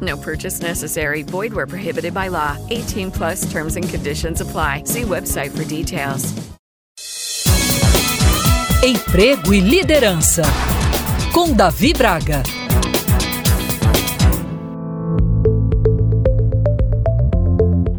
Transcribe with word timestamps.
No 0.00 0.16
purchase 0.16 0.60
necessary. 0.60 1.22
Void 1.22 1.52
where 1.52 1.66
prohibited 1.66 2.12
by 2.12 2.28
law. 2.28 2.56
18 2.70 3.12
plus 3.12 3.50
terms 3.52 3.76
and 3.76 3.88
conditions 3.88 4.40
apply. 4.40 4.82
See 4.84 5.02
website 5.02 5.56
for 5.56 5.64
details. 5.64 6.34
Emprego 8.82 9.52
e 9.52 9.60
liderança. 9.60 10.42
Com 11.32 11.52
Davi 11.54 11.92
Braga. 11.92 12.65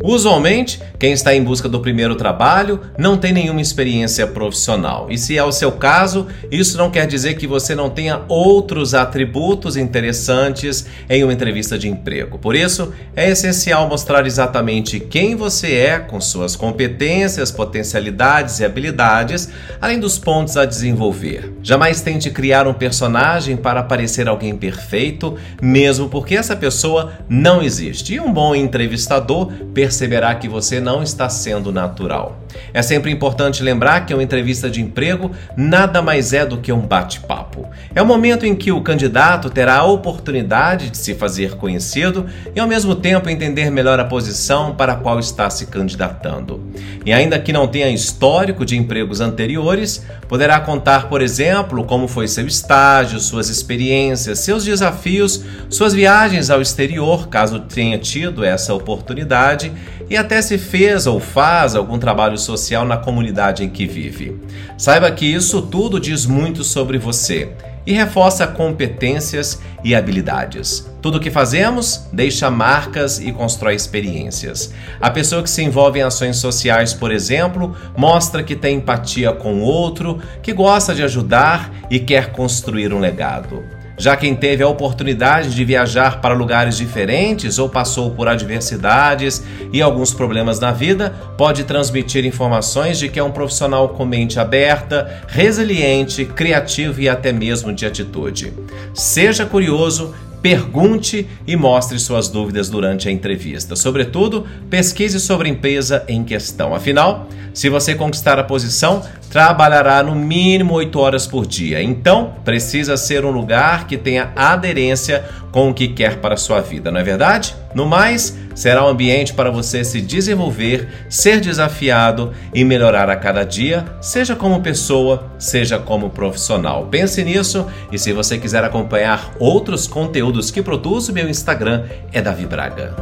Usualmente, 0.07 0.81
quem 0.97 1.11
está 1.11 1.35
em 1.35 1.43
busca 1.43 1.67
do 1.67 1.81
primeiro 1.81 2.15
trabalho 2.15 2.79
não 2.97 3.17
tem 3.17 3.33
nenhuma 3.33 3.59
experiência 3.59 4.25
profissional. 4.25 5.07
E 5.09 5.17
se 5.17 5.37
é 5.37 5.43
o 5.43 5.51
seu 5.51 5.69
caso, 5.73 6.27
isso 6.49 6.77
não 6.77 6.89
quer 6.89 7.05
dizer 7.05 7.33
que 7.33 7.45
você 7.45 7.75
não 7.75 7.89
tenha 7.89 8.21
outros 8.29 8.93
atributos 8.93 9.75
interessantes 9.75 10.85
em 11.09 11.25
uma 11.25 11.33
entrevista 11.33 11.77
de 11.77 11.89
emprego. 11.89 12.39
Por 12.39 12.55
isso, 12.55 12.93
é 13.17 13.29
essencial 13.29 13.89
mostrar 13.89 14.25
exatamente 14.25 14.97
quem 14.97 15.35
você 15.35 15.75
é, 15.75 15.99
com 15.99 16.21
suas 16.21 16.55
competências, 16.55 17.51
potencialidades 17.51 18.61
e 18.61 18.65
habilidades, 18.65 19.49
além 19.81 19.99
dos 19.99 20.17
pontos 20.17 20.55
a 20.55 20.63
desenvolver. 20.63 21.51
Jamais 21.61 21.99
tente 21.99 22.29
criar 22.29 22.65
um 22.65 22.73
personagem 22.73 23.57
para 23.57 23.83
parecer 23.83 24.29
alguém 24.29 24.55
perfeito, 24.55 25.35
mesmo 25.61 26.07
porque 26.07 26.33
essa 26.33 26.55
pessoa 26.55 27.11
não 27.27 27.61
existe. 27.61 28.13
E 28.13 28.21
um 28.21 28.31
bom 28.31 28.55
entrevistador 28.55 29.51
percebe 29.73 29.96
perceberá 29.97 30.35
que 30.35 30.47
você 30.47 30.79
não 30.79 31.01
está 31.01 31.27
sendo 31.27 31.71
natural. 31.71 32.37
É 32.73 32.81
sempre 32.81 33.11
importante 33.11 33.63
lembrar 33.63 34.05
que 34.05 34.13
uma 34.13 34.23
entrevista 34.23 34.69
de 34.69 34.81
emprego 34.81 35.31
nada 35.55 36.01
mais 36.01 36.33
é 36.33 36.45
do 36.45 36.57
que 36.57 36.71
um 36.71 36.81
bate-papo. 36.81 37.67
É 37.93 38.01
o 38.01 38.05
momento 38.05 38.45
em 38.45 38.55
que 38.55 38.71
o 38.71 38.81
candidato 38.81 39.49
terá 39.49 39.77
a 39.77 39.85
oportunidade 39.85 40.89
de 40.89 40.97
se 40.97 41.13
fazer 41.13 41.55
conhecido 41.55 42.25
e, 42.55 42.59
ao 42.59 42.67
mesmo 42.67 42.95
tempo, 42.95 43.29
entender 43.29 43.69
melhor 43.69 43.99
a 43.99 44.05
posição 44.05 44.75
para 44.75 44.93
a 44.93 44.95
qual 44.95 45.19
está 45.19 45.49
se 45.49 45.67
candidatando. 45.67 46.61
E 47.05 47.13
ainda 47.13 47.39
que 47.39 47.53
não 47.53 47.67
tenha 47.67 47.89
histórico 47.89 48.65
de 48.65 48.77
empregos 48.77 49.21
anteriores, 49.21 50.05
poderá 50.27 50.59
contar, 50.59 51.09
por 51.09 51.21
exemplo, 51.21 51.83
como 51.83 52.07
foi 52.07 52.27
seu 52.27 52.45
estágio, 52.45 53.19
suas 53.19 53.49
experiências, 53.49 54.39
seus 54.39 54.63
desafios, 54.63 55.43
suas 55.69 55.93
viagens 55.93 56.49
ao 56.49 56.61
exterior, 56.61 57.27
caso 57.27 57.61
tenha 57.61 57.97
tido 57.97 58.43
essa 58.43 58.73
oportunidade 58.73 59.71
e 60.09 60.15
até 60.15 60.41
se 60.41 60.57
fez 60.57 61.05
ou 61.05 61.19
faz 61.19 61.75
algum 61.75 61.97
trabalho 61.97 62.36
social 62.37 62.85
na 62.85 62.97
comunidade 62.97 63.63
em 63.63 63.69
que 63.69 63.85
vive. 63.85 64.39
Saiba 64.77 65.11
que 65.11 65.25
isso 65.25 65.61
tudo 65.61 65.99
diz 65.99 66.25
muito 66.25 66.63
sobre 66.63 66.97
você 66.97 67.51
e 67.87 67.93
reforça 67.93 68.45
competências 68.45 69.61
e 69.81 69.95
habilidades. 69.95 70.85
Tudo 71.01 71.17
o 71.17 71.21
que 71.21 71.31
fazemos 71.31 72.05
deixa 72.11 72.51
marcas 72.51 73.17
e 73.17 73.31
constrói 73.31 73.75
experiências. 73.75 74.73
A 74.99 75.09
pessoa 75.09 75.41
que 75.41 75.49
se 75.49 75.63
envolve 75.63 75.99
em 75.99 76.03
ações 76.03 76.35
sociais, 76.35 76.93
por 76.93 77.11
exemplo, 77.11 77.73
mostra 77.95 78.43
que 78.43 78.57
tem 78.57 78.75
empatia 78.75 79.31
com 79.31 79.61
o 79.61 79.61
outro, 79.61 80.21
que 80.43 80.51
gosta 80.51 80.93
de 80.93 81.01
ajudar 81.01 81.71
e 81.89 81.97
quer 81.97 82.33
construir 82.33 82.93
um 82.93 82.99
legado. 82.99 83.76
Já 83.97 84.15
quem 84.15 84.35
teve 84.35 84.61
a 84.61 84.67
oportunidade 84.67 85.55
de 85.55 85.65
viajar 85.65 86.21
para 86.21 86.35
lugares 86.35 86.77
diferentes 86.77 87.57
ou 87.57 87.67
passou 87.67 88.11
por 88.11 88.27
adversidades 88.27 89.43
e 89.73 89.81
alguns 89.81 90.13
problemas 90.13 90.59
na 90.59 90.71
vida, 90.71 91.09
pode 91.35 91.63
transmitir 91.63 92.23
informações 92.23 92.99
de 92.99 93.09
que 93.09 93.19
é 93.19 93.23
um 93.23 93.31
profissional 93.31 93.89
com 93.89 94.05
mente 94.05 94.39
aberta, 94.39 95.23
resiliente, 95.27 96.25
criativo 96.25 97.01
e 97.01 97.09
até 97.09 97.33
mesmo 97.33 97.73
de 97.73 97.87
atitude. 97.87 98.53
Seja 98.93 99.47
curioso, 99.47 100.13
Pergunte 100.41 101.27
e 101.45 101.55
mostre 101.55 101.99
suas 101.99 102.29
dúvidas 102.29 102.69
durante 102.69 103.09
a 103.09 103.11
entrevista. 103.11 103.75
Sobretudo, 103.75 104.45
pesquise 104.69 105.19
sobre 105.19 105.49
a 105.49 105.51
empresa 105.51 106.03
em 106.07 106.23
questão. 106.23 106.75
Afinal, 106.75 107.27
se 107.53 107.69
você 107.69 107.95
conquistar 107.95 108.37
a 108.37 108.43
posição, 108.43 109.01
trabalhará 109.31 110.03
no 110.03 110.15
mínimo 110.15 110.75
8 110.75 110.99
horas 110.99 111.25
por 111.25 111.45
dia. 111.45 111.81
Então, 111.81 112.35
precisa 112.45 112.95
ser 112.95 113.25
um 113.25 113.31
lugar 113.31 113.87
que 113.87 113.97
tenha 113.97 114.31
aderência 114.35 115.25
com 115.51 115.69
o 115.69 115.73
que 115.73 115.87
quer 115.87 116.17
para 116.17 116.35
a 116.35 116.37
sua 116.37 116.61
vida, 116.61 116.91
não 116.91 116.99
é 116.99 117.03
verdade? 117.03 117.55
No 117.77 117.85
mais, 117.85 118.35
será 118.55 118.83
um 118.83 118.87
ambiente 118.87 119.35
para 119.35 119.51
você 119.51 119.83
se 119.83 120.01
desenvolver, 120.01 120.87
ser 121.07 121.39
desafiado 121.39 122.33
e 122.51 122.63
melhorar 122.63 123.07
a 123.07 123.15
cada 123.15 123.43
dia, 123.43 123.85
seja 124.01 124.35
como 124.35 124.63
pessoa, 124.63 125.31
seja 125.37 125.77
como 125.77 126.09
profissional. 126.09 126.87
Pense 126.87 127.23
nisso 127.23 127.67
e 127.91 127.99
se 127.99 128.11
você 128.11 128.39
quiser 128.39 128.63
acompanhar 128.63 129.31
outros 129.37 129.85
conteúdos 129.85 130.49
que 130.49 130.63
produzo, 130.63 131.13
meu 131.13 131.29
Instagram 131.29 131.83
é 132.11 132.19
Davi 132.19 132.47
Braga. 132.47 132.95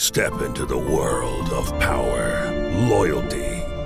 Step 0.00 0.32
into 0.42 0.64
the 0.64 0.74
world 0.74 1.52
of 1.52 1.70
power, 1.80 2.50
loyalty, 2.88 3.53